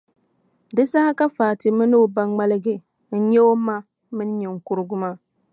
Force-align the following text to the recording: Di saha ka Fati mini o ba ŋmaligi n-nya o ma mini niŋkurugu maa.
Di 0.75 0.83
saha 0.91 1.11
ka 1.19 1.27
Fati 1.35 1.67
mini 1.77 1.95
o 2.03 2.05
ba 2.15 2.21
ŋmaligi 2.29 2.75
n-nya 3.19 3.41
o 3.51 3.53
ma 3.65 3.75
mini 4.15 4.33
niŋkurugu 4.39 4.95
maa. 5.01 5.17